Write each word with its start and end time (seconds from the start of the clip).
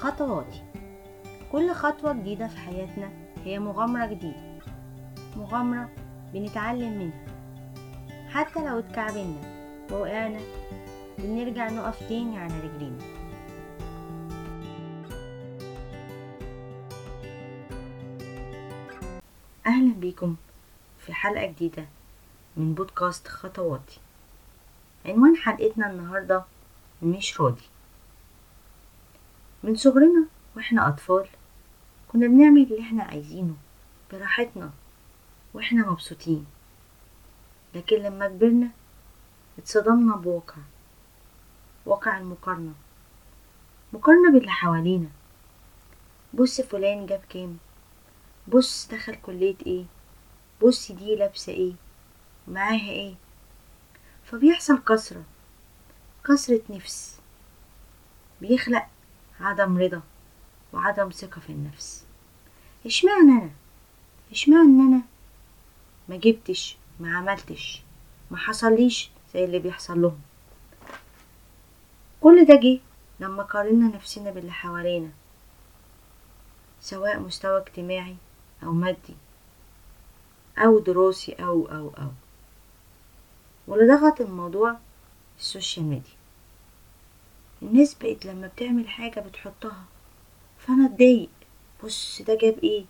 خطواتي. 0.00 0.62
كل 1.52 1.72
خطوة 1.72 2.12
جديدة 2.12 2.48
في 2.48 2.58
حياتنا 2.58 3.10
هي 3.44 3.58
مغامرة 3.58 4.06
جديدة 4.06 4.58
مغامرة 5.36 5.90
بنتعلم 6.32 6.98
منها. 6.98 7.26
حتى 8.28 8.64
لو 8.64 8.78
اتكعبلنا 8.78 9.40
ووقعنا 9.92 10.40
بنرجع 11.18 11.70
نقف 11.70 12.08
تاني 12.08 12.38
على 12.38 12.54
رجلينا. 12.60 12.98
أهلا 19.66 19.94
بيكم 19.94 20.36
في 20.98 21.12
حلقة 21.14 21.46
جديدة 21.46 21.86
من 22.56 22.74
بودكاست 22.74 23.28
خطواتي. 23.28 24.00
عنوان 25.06 25.36
حلقتنا 25.36 25.90
النهاردة 25.90 26.44
مش 27.02 27.40
راضي. 27.40 27.62
من 29.62 29.76
صغرنا 29.76 30.26
وإحنا 30.56 30.88
أطفال 30.88 31.28
كنا 32.12 32.26
بنعمل 32.26 32.62
اللي 32.62 32.80
إحنا 32.80 33.02
عايزينه 33.02 33.54
براحتنا 34.12 34.70
وإحنا 35.54 35.90
مبسوطين. 35.90 36.46
لكن 37.74 37.96
لما 37.96 38.28
كبرنا 38.28 38.68
اتصدمنا 39.58 40.16
بواقع 40.16 40.56
واقع 41.86 42.18
المقارنة. 42.18 42.74
مقارنة 43.92 44.32
باللي 44.32 44.50
حوالينا. 44.50 45.08
بص 46.34 46.60
فلان 46.60 47.06
جاب 47.06 47.22
كام؟ 47.28 47.58
بص 48.48 48.88
دخل 48.88 49.14
كلية 49.14 49.56
إيه؟ 49.66 49.84
بص 50.62 50.92
دي 50.92 51.16
لابسة 51.16 51.52
إيه؟ 51.52 51.72
معاها 52.48 52.90
إيه؟ 52.90 53.14
فبيحصل 54.24 54.78
كسرة 54.78 55.22
كسرة 56.24 56.60
نفس. 56.70 57.20
بيخلق 58.40 58.86
عدم 59.40 59.78
رضا 59.78 60.02
وعدم 60.72 61.10
ثقة 61.10 61.40
في 61.40 61.50
النفس. 61.50 62.04
إشمعنى 62.86 63.30
أنا؟ 63.30 63.50
إشمعنى 64.32 64.82
أنا؟ 64.82 65.02
ما 66.08 66.16
جبتش 66.16 66.76
ما 67.00 67.16
عملتش 67.16 67.82
ما 68.30 68.36
حصليش 68.36 69.10
زي 69.34 69.44
اللي 69.44 69.58
بيحصل 69.58 70.02
لهم. 70.02 70.20
كل 72.20 72.44
ده 72.44 72.54
جه 72.54 72.80
لما 73.20 73.42
قارنا 73.42 73.96
نفسنا 73.96 74.30
باللي 74.30 74.52
حوالينا 74.52 75.10
سواء 76.80 77.18
مستوى 77.20 77.58
اجتماعي 77.58 78.16
أو 78.62 78.72
مادي 78.72 79.14
أو 80.58 80.78
دراسي 80.78 81.32
أو 81.32 81.66
أو 81.66 81.88
أو. 81.98 82.10
واللي 83.66 83.96
ضغط 83.96 84.20
الموضوع 84.20 84.76
ال 85.38 85.45
social 85.45 85.86
media. 85.86 86.15
الناس 87.62 87.94
بقت 87.94 88.26
لما 88.26 88.46
بتعمل 88.46 88.88
حاجة 88.88 89.20
بتحطها. 89.20 89.84
فأنا 90.58 90.86
أتضايق. 90.86 91.28
بص 91.84 92.22
ده 92.22 92.34
جاب 92.34 92.58
إيه؟ 92.58 92.84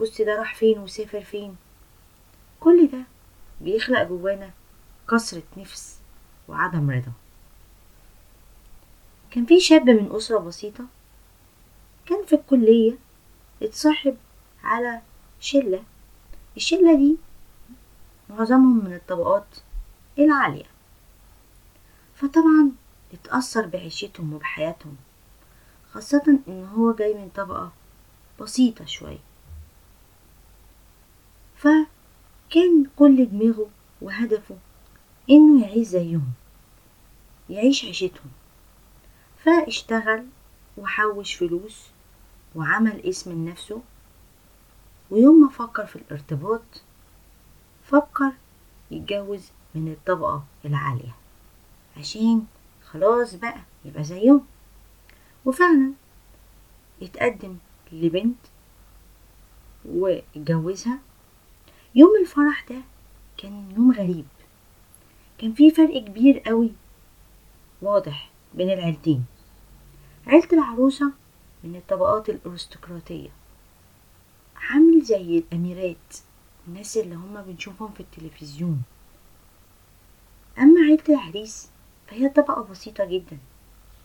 بص 0.00 0.20
ده 0.20 0.36
راح 0.38 0.54
فين 0.54 0.78
وسافر 0.78 1.20
فين؟ 1.20 1.56
كل 2.60 2.88
ده 2.92 3.02
بيخلق 3.60 4.02
جوانا 4.02 4.50
كسرة 5.10 5.42
نفس 5.56 6.00
وعدم 6.48 6.90
رضا. 6.90 7.12
كان 9.30 9.46
في 9.46 9.60
شاب 9.60 9.90
من 9.90 10.16
أسرة 10.16 10.38
بسيطة 10.38 10.84
كان 12.06 12.24
في 12.26 12.32
الكلية 12.34 12.98
اتصاحب 13.62 14.16
على 14.62 15.02
شلة. 15.40 15.84
الشلة 16.56 16.94
دي 16.96 17.16
معظمهم 18.30 18.84
من 18.84 18.94
الطبقات 18.94 19.46
العالية. 20.18 20.64
فطبعا 22.14 22.70
اتأثر 23.16 23.66
بعيشتهم 23.66 24.32
وبحياتهم 24.34 24.96
خاصة 25.92 26.38
إن 26.48 26.64
هو 26.64 26.92
جاي 26.92 27.14
من 27.14 27.28
طبقة 27.34 27.72
بسيطة 28.40 28.84
شوية. 28.84 29.18
فكان 31.56 32.86
كل 32.96 33.26
دماغه 33.26 33.68
وهدفه 34.02 34.56
إنه 35.30 35.62
يعيش 35.66 35.86
زيهم 35.88 36.32
يعيش 37.50 37.84
عيشتهم. 37.84 38.30
فاشتغل 39.44 40.26
وحوش 40.78 41.34
فلوس 41.34 41.86
وعمل 42.54 43.00
اسم 43.06 43.32
لنفسه 43.32 43.82
ويوم 45.10 45.40
ما 45.40 45.48
فكر 45.48 45.86
في 45.86 45.96
الارتباط 45.96 46.62
فكر 47.84 48.32
يتجوز 48.90 49.50
من 49.74 49.92
الطبقة 49.92 50.44
العالية 50.64 51.14
عشان 51.96 52.42
خلاص 52.96 53.34
بقى 53.34 53.60
يبقى 53.84 54.04
زيهم 54.04 54.46
وفعلا 55.44 55.92
اتقدم 57.02 57.56
لبنت 57.92 58.36
واتجوزها. 59.84 60.98
يوم 61.94 62.10
الفرح 62.20 62.64
ده 62.70 62.76
كان 63.36 63.70
يوم 63.76 63.92
غريب. 63.92 64.24
كان 65.38 65.52
في 65.54 65.70
فرق 65.70 66.04
كبير 66.04 66.38
قوي 66.38 66.72
واضح 67.82 68.30
بين 68.54 68.70
العيلتين. 68.70 69.24
عيلة 70.26 70.48
العروسة 70.52 71.12
من 71.64 71.76
الطبقات 71.76 72.28
الأرستقراطية. 72.30 73.30
عامل 74.56 75.02
زي 75.02 75.38
الأميرات 75.38 76.16
الناس 76.68 76.96
اللي 76.96 77.14
هما 77.14 77.42
بنشوفهم 77.42 77.92
في 77.92 78.00
التلفزيون. 78.00 78.82
أما 80.58 80.80
عيلة 80.80 81.04
العريس 81.08 81.70
فهي 82.06 82.28
طبقة 82.28 82.62
بسيطة 82.62 83.04
جدا 83.04 83.38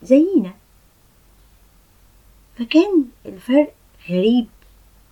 زينا. 0.03 0.53
فكان 2.57 3.05
الفرق 3.25 3.73
غريب 4.09 4.47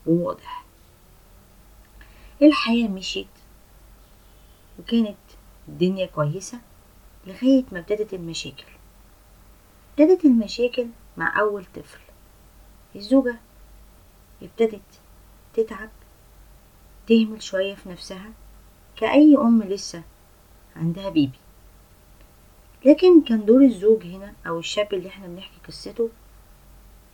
وواضح. 0.06 0.66
الحياة 2.42 2.88
مشيت 2.88 3.28
وكانت 4.80 5.18
الدنيا 5.68 6.06
كويسة 6.06 6.60
لغاية 7.28 7.64
ما 7.72 7.80
ابتدت 7.80 8.14
المشاكل. 8.14 8.66
ابتدت 9.92 10.26
المشاكل 10.26 10.88
مع 11.18 11.40
أول 11.40 11.66
طفل. 11.66 12.00
الزوجة 12.96 13.40
ابتدت 14.42 14.82
تتعب 15.54 15.90
تهمل 17.08 17.44
شوية 17.44 17.76
في 17.76 17.90
نفسها 17.90 18.32
كأي 18.96 19.38
أم 19.38 19.64
لسه 19.64 20.04
عندها 20.76 21.10
بيبي. 21.10 21.40
لكن 22.86 23.22
كان 23.22 23.46
دور 23.46 23.62
الزوج 23.62 24.04
هنا 24.04 24.34
أو 24.48 24.60
الشاب 24.60 24.94
اللي 24.94 25.10
إحنا 25.10 25.28
بنحكي 25.28 25.58
قصته 25.68 26.10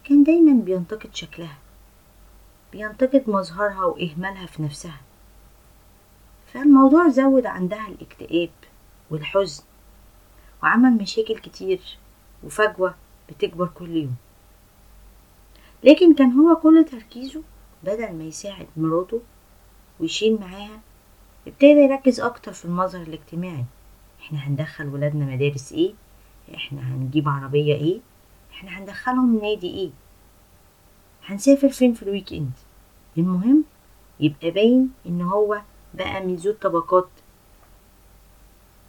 كان 0.04 0.24
دايما 0.24 0.64
بينتقد 0.64 1.16
شكلها 1.16 1.58
بينتقد 2.72 3.24
مظهرها 3.28 3.86
وإهمالها 3.86 4.46
في 4.46 4.64
نفسها. 4.64 5.02
فالموضوع 6.54 7.10
زود 7.10 7.46
عندها 7.46 7.88
الاكتئاب 7.88 8.50
والحزن 9.12 9.64
وعمل 10.64 10.92
مشاكل 10.92 11.38
كتير 11.38 11.98
وفجوة 12.44 12.96
بتكبر 13.30 13.68
كل 13.68 13.90
يوم. 13.98 14.16
لكن 15.84 16.14
كان 16.16 16.32
هو 16.32 16.56
كل 16.56 16.86
تركيزه 16.92 17.42
بدل 17.84 18.14
ما 18.14 18.24
يساعد 18.24 18.68
مراته 18.78 19.22
ويشيل 20.00 20.40
معاها 20.42 20.80
ابتدى 21.48 21.68
يركز 21.68 22.20
أكتر 22.20 22.54
في 22.54 22.66
المظهر 22.66 23.02
الاجتماعي. 23.02 23.66
إحنا 24.26 24.40
هندخل 24.48 24.88
ولادنا 24.88 25.26
مدارس 25.26 25.72
إيه؟ 25.72 25.94
إحنا 26.56 26.82
هنجيب 26.82 27.30
عربية 27.30 27.76
إيه؟ 27.76 28.00
إحنا 28.52 28.70
هندخلهم 28.80 29.40
نادي 29.42 29.68
إيه؟ 29.70 29.90
هنسافر 31.26 31.70
فين 31.70 31.94
في 31.94 32.04
ال 32.04 32.34
weekend؟ 32.34 32.52
المهم 33.18 33.64
يبقى 34.20 34.52
باين 34.52 34.90
ان 35.06 35.22
هو 35.22 35.62
بقى 35.94 36.22
من 36.26 36.36
ذو 36.36 36.52
الطبقات 36.52 37.08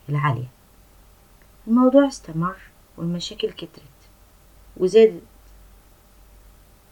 العالية. 0.08 0.48
الموضوع 1.66 2.06
استمر 2.06 2.56
والمشاكل 2.96 3.50
كترت 3.50 3.82
وزادت 4.76 5.22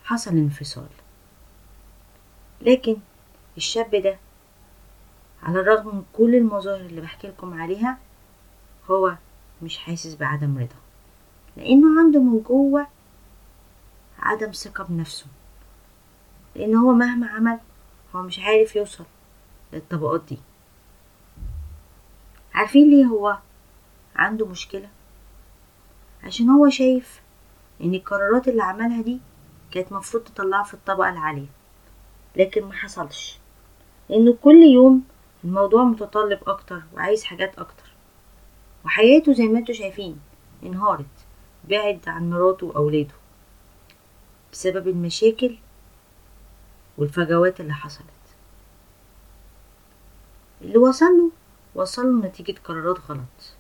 حصل 0.05 0.31
انفصال. 0.31 0.89
لكن 2.61 2.97
الشاب 3.57 3.91
ده 3.97 4.19
على 5.43 5.61
الرغم 5.61 5.97
من 5.97 6.03
كل 6.13 6.35
المظاهر 6.35 6.81
اللي 6.81 7.01
بحكي 7.01 7.27
لكم 7.29 7.61
عليها 7.63 7.99
هو 8.91 9.17
مش 9.63 9.79
حاسس 9.79 10.15
بعدم 10.15 10.59
رضا 10.59 10.77
لأنه 11.57 12.01
عنده 12.01 12.21
من 12.21 12.41
جوه 12.43 12.87
عدم 14.19 14.53
ثقة 14.53 14.85
بنفسه. 14.85 15.27
لأن 16.57 16.75
هو 16.75 16.93
مهما 16.93 17.27
عمل 17.27 17.59
هو 18.15 18.23
مش 18.23 18.39
عارف 18.39 18.77
يوصل 18.77 19.05
للطبقات 19.73 20.23
دي. 20.29 20.39
عارفين 22.55 22.91
ليه 22.91 23.05
هو 23.05 23.39
عنده 24.17 24.47
مشكلة؟ 24.47 24.89
عشان 26.25 26.49
هو 26.51 26.69
شايف 26.69 27.21
إن 27.81 27.95
القرارات 27.95 28.49
اللي 28.49 28.63
عملها 28.63 29.03
دي 29.03 29.21
كانت 29.71 29.93
مفروض 29.93 30.25
تطلعه 30.25 30.65
في 30.65 30.75
الطبقة 30.75 31.09
العالية 31.09 31.47
لكن 32.37 32.65
ما 32.65 32.73
حصلش. 32.73 33.39
لأنه 34.09 34.39
كل 34.43 34.63
يوم 34.75 35.05
الموضوع 35.45 35.85
متطلب 35.85 36.39
أكتر 36.47 36.83
وعايز 36.95 37.25
حاجات 37.25 37.59
أكتر. 37.59 37.94
وحياته 38.85 39.33
زي 39.33 39.45
ما 39.45 39.59
أنتوا 39.59 39.75
شايفين 39.75 40.21
انهارت 40.63 41.07
بعد 41.69 42.01
عن 42.07 42.31
مراته 42.31 42.67
وأولاده 42.67 43.15
بسبب 44.53 44.89
المشاكل 44.89 45.57
والفجوات 46.99 47.61
اللي 47.61 47.75
حصلت. 47.75 48.05
اللي 50.63 50.79
وصله 50.79 51.31
وصله 51.75 52.27
نتيجة 52.27 52.55
قرارات 52.65 52.99
غلط. 53.09 53.55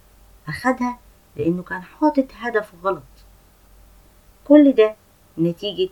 أخدها 0.48 0.98
لأنه 1.36 1.62
كان 1.62 1.82
حاطط 1.82 2.26
هدف 2.34 2.72
غلط. 2.82 3.02
كل 4.44 4.72
ده 4.72 4.96
نتيجة 5.38 5.90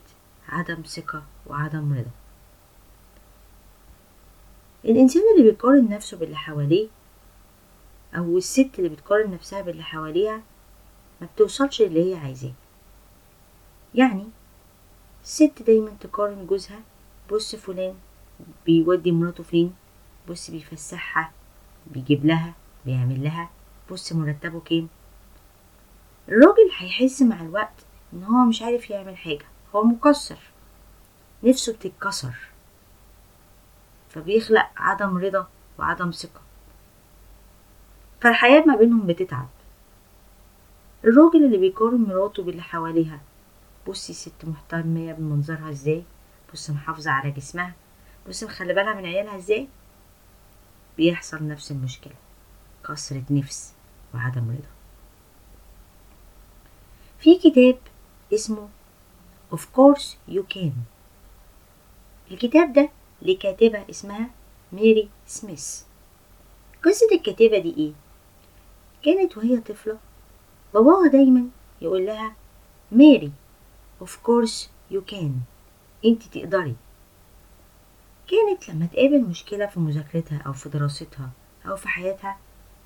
عدم 0.48 0.82
ثقة 0.82 1.22
وعدم 1.46 1.92
رضا. 1.92 2.10
الإنسان 4.84 5.22
اللي 5.36 5.50
بيقارن 5.50 5.88
نفسه 5.88 6.16
باللي 6.16 6.36
حواليه 6.36 6.88
أو 8.16 8.38
الست 8.38 8.70
اللي 8.78 8.88
بتقارن 8.88 9.30
نفسها 9.30 9.60
باللي 9.62 9.82
حواليها 9.82 10.42
ما 11.20 11.26
بتوصلش 11.34 11.80
اللي 11.82 12.10
هي 12.12 12.18
عايزاه. 12.18 12.52
يعني 13.94 14.28
الست 15.22 15.62
دايما 15.66 15.90
تقارن 16.00 16.46
جوزها 16.46 16.80
بص 17.30 17.54
فلان 17.56 17.94
بيودي 18.66 19.12
مراته 19.12 19.42
فين 19.42 19.74
بص 20.28 20.50
بيفسحها 20.50 21.32
بيجيب 21.86 22.24
لها 22.24 22.54
بيعمل 22.86 23.24
لها 23.24 23.50
بص 23.90 24.12
مرتبه 24.12 24.60
كام. 24.60 24.88
الراجل 26.28 26.70
هيحس 26.78 27.22
مع 27.22 27.40
الوقت 27.40 27.86
إن 28.12 28.24
هو 28.24 28.44
مش 28.44 28.62
عارف 28.62 28.90
يعمل 28.90 29.16
حاجة 29.16 29.44
هو 29.74 29.84
مقصر 29.84 30.38
نفسه 31.44 31.72
بتتكسر. 31.72 32.34
فبيخلق 34.10 34.70
عدم 34.76 35.18
رضا 35.18 35.48
وعدم 35.78 36.10
ثقة. 36.10 36.40
فالحياة 38.22 38.60
ما 38.66 38.76
بينهم 38.76 39.06
بتتعب. 39.06 39.48
الراجل 41.04 41.44
اللي 41.44 41.56
بيقارن 41.58 42.00
مراته 42.08 42.42
باللي 42.42 42.62
حواليها 42.62 43.20
بصي 43.88 44.12
ست 44.12 44.44
محترمة 44.44 45.12
بمنظرها 45.12 45.70
إزاي 45.70 46.02
بص 46.52 46.70
محافظة 46.70 47.10
على 47.10 47.30
جسمها 47.30 47.74
بص 48.28 48.44
مخلي 48.44 48.74
بالها 48.74 48.94
من 48.94 49.06
عيالها 49.06 49.36
إزاي. 49.36 49.68
بيحصل 50.96 51.48
نفس 51.48 51.70
المشكلة 51.70 52.12
كسرة 52.88 53.22
نفس 53.30 53.74
وعدم 54.14 54.50
رضا. 54.50 54.70
في 57.18 57.38
كتاب 57.38 57.78
اسمه 58.34 58.68
Of 59.54 59.60
course 59.76 60.04
you 60.30 60.42
can. 60.54 60.72
الكتاب 62.30 62.72
ده 62.72 62.90
لكاتبة 63.22 63.84
اسمها 63.90 64.30
ميري 64.72 65.08
سميث. 65.26 65.82
قصة 66.84 67.06
الكاتبة 67.12 67.58
دي 67.58 67.74
إيه؟ 67.76 67.92
كانت 69.02 69.36
وهي 69.36 69.60
طفلة. 69.60 69.98
باباها 70.74 71.08
دايما 71.08 71.44
يقول 71.80 72.06
لها 72.06 72.34
ميري 72.92 73.32
of 74.04 74.08
course 74.08 74.68
you 74.92 75.00
can. 75.12 75.30
انت 76.04 76.22
تقدري. 76.22 76.76
كانت 78.28 78.68
لما 78.68 78.86
تقابل 78.86 79.20
مشكلة 79.24 79.66
في 79.66 79.80
مذاكرتها 79.80 80.42
أو 80.46 80.52
في 80.52 80.68
دراستها 80.68 81.30
أو 81.66 81.76
في 81.76 81.88
حياتها 81.88 82.38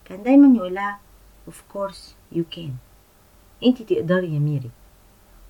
كان 0.04 0.22
دايما 0.22 0.56
يقول 0.56 0.74
لها 0.74 1.00
of 1.50 1.54
course 1.74 2.14
you 2.36 2.42
can. 2.56 2.70
انت 3.64 3.82
تقدري 3.82 4.34
يا 4.34 4.38
ميري. 4.38 4.70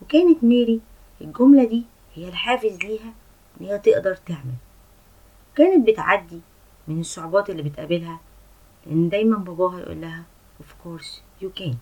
وكانت 0.03 0.45
ميري 0.45 0.81
الجملة 1.21 1.65
دي 1.65 1.85
هي 2.15 2.29
الحافز 2.29 2.79
ليها 2.79 3.13
إن 3.61 3.67
هي 3.67 3.79
تقدر 3.79 4.15
تعمل. 4.15 4.55
كانت 5.55 5.89
بتعدي 5.89 6.41
من 6.89 7.01
الصعوبات 7.01 7.51
اللي 7.51 7.63
بتقابلها 7.63 8.21
لأن 8.87 9.09
دايما 9.09 9.37
باباها 9.37 9.81
يقول 9.81 10.01
لها 10.01 10.25
of 10.61 10.85
course 10.85 11.09
you 11.43 11.49
can. 11.61 11.75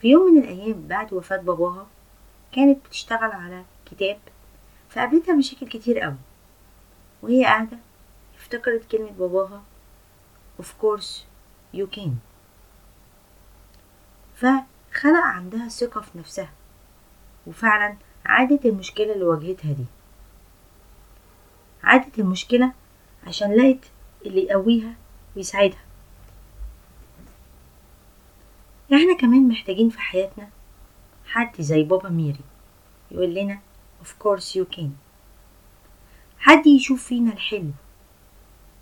في 0.00 0.08
يوم 0.08 0.34
من 0.34 0.42
الأيام 0.42 0.86
بعد 0.88 1.12
وفاة 1.12 1.36
باباها 1.36 1.86
كانت 2.52 2.86
بتشتغل 2.86 3.32
على 3.32 3.64
كتاب 3.86 4.18
فقابلتها 4.90 5.34
مشاكل 5.34 5.68
كتير 5.68 5.98
قوي 6.00 6.16
وهي 7.22 7.44
قاعدة 7.44 7.78
افتكرت 8.38 8.84
كلمة 8.90 9.10
باباها 9.10 9.62
of 10.62 10.66
course 10.82 11.06
you 11.76 11.86
can. 11.96 12.10
فخلق 14.36 15.20
عندها 15.24 15.68
ثقة 15.68 16.00
في 16.00 16.18
نفسها 16.18 16.50
وفعلا 17.46 17.96
عادت 18.26 18.66
المشكلة 18.66 19.12
اللي 19.12 19.24
واجهتها 19.24 19.72
دي. 19.72 19.84
عادت 21.82 22.18
المشكلة 22.18 22.72
عشان 23.26 23.54
لقت 23.56 23.84
اللي 24.26 24.42
يقويها 24.44 24.94
ويساعدها. 25.36 25.84
إحنا 28.98 29.16
كمان 29.20 29.48
محتاجين 29.48 29.90
في 29.90 30.00
حياتنا 30.00 30.48
حد 31.26 31.62
زي 31.62 31.82
بابا 31.82 32.08
ميري. 32.08 32.40
يقول 33.10 33.34
لنا 33.34 33.60
of 34.02 34.06
course 34.06 34.54
you 34.54 34.76
can. 34.76 34.90
حد 36.38 36.66
يشوف 36.66 37.04
فينا 37.04 37.32
الحلو. 37.32 37.70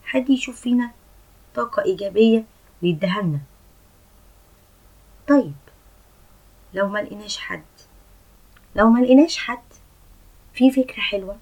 حد 0.04 0.30
يشوف 0.30 0.60
فينا 0.60 0.90
طاقة 1.54 1.84
إيجابية 1.84 2.44
ويديها 2.82 3.22
لنا. 3.22 3.40
طيب 5.28 5.54
لو 6.74 6.88
ما 6.88 6.98
لقيناش 6.98 7.38
حد 7.38 7.64
لو 8.76 8.90
ما 8.90 9.00
لقيناش 9.00 9.38
حد 9.38 9.62
في 10.54 10.70
فكرة 10.70 11.00
حلوة 11.00 11.38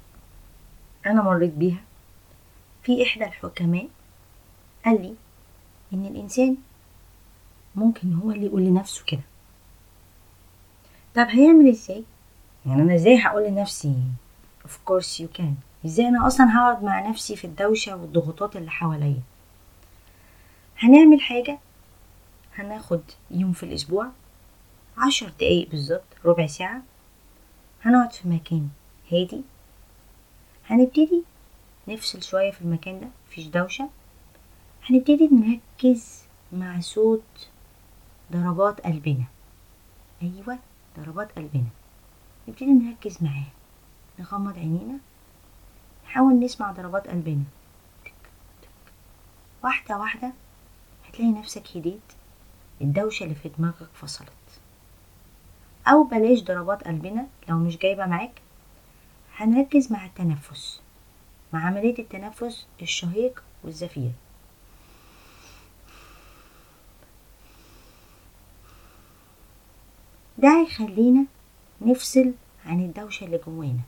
أنا 1.06 1.22
مريت 1.22 1.52
بيها. 1.52 1.84
في 2.82 3.02
إحدى 3.02 3.24
الحكماء 3.24 3.88
قال 4.84 5.02
لي 5.02 5.14
إن 5.92 6.06
الإنسان 6.06 6.56
ممكن 7.76 8.14
هو 8.14 8.30
اللي 8.30 8.46
يقول 8.46 8.62
لنفسه 8.62 9.04
كده. 9.06 9.20
طب 11.14 11.26
هيعمل 11.28 11.68
إزاي؟ 11.68 12.04
يعني 12.66 12.82
أنا 12.82 12.94
إزاي 12.94 13.18
هقول 13.18 13.42
لنفسي؟ 13.44 13.94
Of 14.64 14.90
course 14.90 15.18
you 15.20 15.38
can. 15.38 15.54
إزاي 15.86 16.08
أنا 16.08 16.26
أصلا 16.26 16.58
هقعد 16.58 16.84
مع 16.84 17.08
نفسي 17.10 17.36
في 17.36 17.44
الدوشة 17.46 17.96
والضغوطات 17.96 18.56
اللي 18.56 18.70
حواليا؟ 18.70 19.20
هنعمل 20.78 21.20
حاجة؟ 21.20 21.58
هناخد 22.54 23.00
يوم 23.30 23.52
في 23.52 23.62
الأسبوع 23.62 24.08
عشر 24.98 25.28
دقايق 25.28 25.70
بالظبط 25.70 26.04
ربع 26.24 26.46
ساعة 26.46 26.82
هنقعد 27.82 28.12
في 28.12 28.28
مكان 28.28 28.68
هادي. 29.12 29.40
هنبتدي 30.66 31.22
نفصل 31.88 32.22
شوية 32.22 32.50
في 32.50 32.62
المكان 32.62 33.00
ده 33.00 33.08
مفيش 33.28 33.46
دوشة. 33.46 33.88
هنبتدي 34.90 35.28
نركز 35.32 36.22
مع 36.52 36.80
صوت 36.80 37.48
ضربات 38.32 38.80
قلبنا. 38.80 39.24
أيوة 40.22 40.58
ضربات 40.98 41.32
قلبنا. 41.32 41.68
نبتدي 42.48 42.72
نركز 42.72 43.22
معاه. 43.22 43.46
نغمض 44.18 44.58
عينينا. 44.58 44.98
نحاول 46.04 46.40
نسمع 46.40 46.72
ضربات 46.72 47.08
قلبنا. 47.08 47.44
تك 48.04 48.12
تك. 48.62 48.68
واحدة 49.64 49.98
واحدة 49.98 50.32
هتلاقي 51.08 51.32
نفسك 51.32 51.76
هديت. 51.76 52.12
الدوشة 52.80 53.24
اللي 53.24 53.34
في 53.34 53.48
دماغك 53.48 53.88
فصلت. 53.94 54.60
أو 55.86 56.04
بلاش 56.04 56.42
ضربات 56.42 56.84
قلبنا 56.84 57.26
لو 57.48 57.58
مش 57.58 57.78
جايبة 57.78 58.06
معاك. 58.06 58.42
هنركز 59.36 59.92
مع 59.92 60.06
التنفس. 60.06 60.80
مع 61.52 61.66
عملية 61.66 61.98
التنفس 61.98 62.66
الشهيق 62.82 63.42
والزفير. 63.64 64.12
ده 70.38 70.60
هيخلينا 70.60 71.26
نفصل 71.80 72.32
عن 72.66 72.80
الدوشة 72.80 73.24
اللي 73.24 73.38
جوانا. 73.46 73.80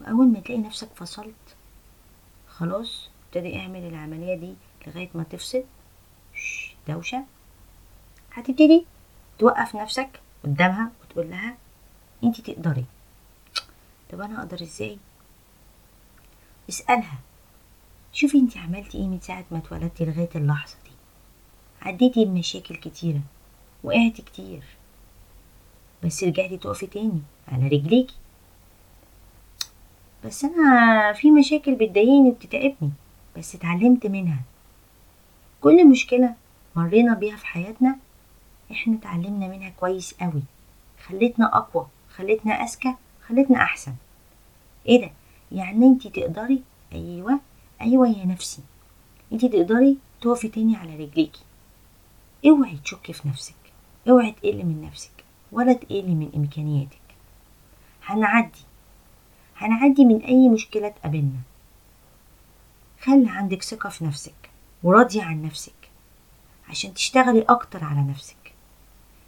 وأول 0.00 0.26
ما 0.28 0.40
تلاقي 0.40 0.60
نفسك 0.60 0.88
فصلت 0.94 1.56
خلاص 2.48 3.08
ابتدي 3.26 3.58
اعمل 3.58 3.86
العملية 3.86 4.34
دي 4.34 4.54
لغاية 4.86 5.10
ما 5.14 5.22
تفصل. 5.22 5.64
دوشة. 6.88 7.24
هتبتدي 8.32 8.84
توقف 9.38 9.76
نفسك 9.76 10.20
قدامها 10.44 10.90
وتقول 11.02 11.30
لها 11.30 11.56
انتي 12.24 12.42
تقدري. 12.42 12.84
طب 14.10 14.20
أنا 14.20 14.38
أقدر 14.38 14.62
إزاي؟ 14.62 14.98
اسألها. 16.68 17.18
شوفي 18.12 18.38
انتي 18.38 18.58
عملتي 18.58 18.98
إيه 18.98 19.06
من 19.06 19.20
ساعة 19.20 19.44
ما 19.50 19.58
اتولدتي 19.58 20.04
لغاية 20.04 20.28
اللحظة 20.34 20.76
دي. 20.84 20.90
عديتي 21.82 22.24
بمشاكل 22.24 22.76
كتيرة 22.76 23.20
وقعتي 23.84 24.22
كتير. 24.22 24.62
بس 26.04 26.24
رجعتي 26.24 26.56
تقفي 26.56 26.86
تاني 26.86 27.20
على 27.48 27.68
رجليكي. 27.68 28.14
بس 30.24 30.44
أنا 30.44 31.12
في 31.12 31.30
مشاكل 31.30 31.74
بتضايقني 31.74 32.28
وبتتعبني 32.28 32.90
بس 33.36 33.54
اتعلمت 33.54 34.06
منها. 34.06 34.40
كل 35.60 35.88
مشكلة 35.88 36.34
مرينا 36.76 37.14
بيها 37.14 37.36
في 37.36 37.46
حياتنا 37.46 37.96
إحنا 38.72 38.94
اتعلمنا 38.94 39.48
منها 39.48 39.68
كويس 39.68 40.14
قوي 40.14 40.42
خلتنا 41.06 41.56
أقوى 41.56 41.86
خلتنا 42.16 42.52
أذكى 42.52 42.94
خلتنا 43.26 43.62
أحسن. 43.62 43.94
إيه 44.86 45.00
ده؟ 45.00 45.10
يعني 45.52 45.86
انتي 45.86 46.10
تقدري؟ 46.10 46.62
أيوه 46.92 47.40
أيوه 47.80 48.08
يا 48.08 48.24
نفسي. 48.24 48.62
انتي 49.32 49.48
تقدري 49.48 49.96
تقفي 50.20 50.48
تاني 50.48 50.76
على 50.76 50.96
رجليكي. 50.96 51.40
اوعي 52.46 52.76
تشكي 52.84 53.12
في 53.12 53.28
نفسك. 53.28 53.54
اوعي 54.08 54.32
تقل 54.32 54.56
من 54.56 54.82
نفسك. 54.82 55.15
ولا 55.52 55.72
تقلي 55.72 56.14
من 56.14 56.30
إمكانياتك. 56.36 56.98
هنعدي. 58.04 58.64
هنعدي 59.56 60.04
من 60.04 60.20
أي 60.22 60.48
مشكلة 60.48 60.88
تقابلنا 60.88 61.40
خلي 63.00 63.28
عندك 63.30 63.62
ثقة 63.62 63.88
في 63.90 64.04
نفسك 64.04 64.50
وراضية 64.82 65.22
عن 65.22 65.42
نفسك 65.42 65.90
عشان 66.68 66.94
تشتغلي 66.94 67.42
أكتر 67.42 67.84
على 67.84 68.00
نفسك. 68.00 68.36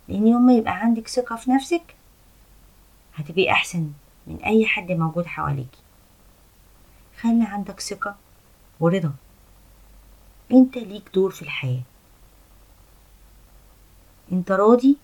لأن 0.08 0.26
يوم 0.26 0.46
ما 0.46 0.52
يبقى 0.54 0.72
عندك 0.76 1.08
ثقة 1.08 1.36
في 1.36 1.50
نفسك 1.50 1.94
هتبقي 3.14 3.52
أحسن 3.52 3.92
من 4.26 4.36
أي 4.44 4.66
حد 4.66 4.92
موجود 4.92 5.26
حواليكي. 5.26 5.78
خلي 7.20 7.44
عندك 7.44 7.80
ثقة 7.80 8.16
ورضا. 8.80 9.12
أنت 10.52 10.78
ليك 10.78 11.10
دور 11.14 11.30
في 11.30 11.42
الحياة. 11.42 11.82
أنت 14.32 14.50
راضي 14.52 14.96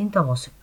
انت 0.00 0.16
واثق 0.16 0.59